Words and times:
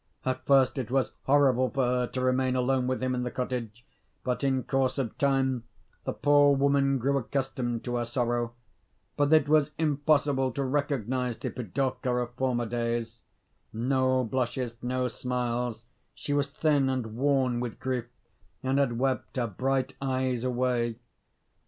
At 0.25 0.47
first 0.47 0.79
it 0.79 0.89
was 0.89 1.11
horrible 1.25 1.69
for 1.69 1.85
her 1.85 2.07
to 2.07 2.21
remain 2.21 2.55
alone 2.55 2.87
with 2.87 3.03
him 3.03 3.13
in 3.13 3.21
the 3.21 3.29
cottage; 3.29 3.85
but, 4.23 4.43
in 4.43 4.63
course 4.63 4.97
of 4.97 5.15
time, 5.19 5.63
the 6.05 6.11
poor 6.11 6.55
woman 6.55 6.97
grew 6.97 7.19
accustomed 7.19 7.83
to 7.83 7.97
her 7.97 8.05
sorrow. 8.05 8.55
But 9.15 9.31
it 9.31 9.47
was 9.47 9.73
impossible 9.77 10.53
to 10.53 10.63
recognise 10.63 11.37
the 11.37 11.51
Pidorka 11.51 12.09
of 12.15 12.33
former 12.33 12.65
days. 12.65 13.21
No 13.71 14.23
blushes, 14.23 14.73
no 14.81 15.07
smiles: 15.07 15.85
she 16.15 16.33
was 16.33 16.49
thin 16.49 16.89
and 16.89 17.15
worn 17.15 17.59
with 17.59 17.79
grief, 17.79 18.05
and 18.63 18.79
had 18.79 18.97
wept 18.97 19.37
her 19.37 19.45
bright 19.45 19.93
eyes 20.01 20.43
away. 20.43 20.95